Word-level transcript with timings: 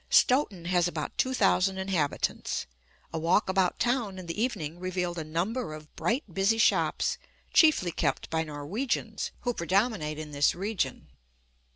Stoughton 0.09 0.65
has 0.65 0.87
about 0.87 1.15
two 1.15 1.35
thousand 1.35 1.77
inhabitants. 1.77 2.65
A 3.13 3.19
walk 3.19 3.47
about 3.47 3.77
town 3.77 4.17
in 4.17 4.25
the 4.25 4.41
evening, 4.41 4.79
revealed 4.79 5.19
a 5.19 5.23
number 5.23 5.75
of 5.75 5.95
bright, 5.95 6.23
busy 6.33 6.57
shops, 6.57 7.19
chiefly 7.53 7.91
kept 7.91 8.27
by 8.31 8.41
Norwegians, 8.43 9.29
who 9.41 9.53
predominate 9.53 10.17
in 10.17 10.31
this 10.31 10.55
region. 10.55 11.11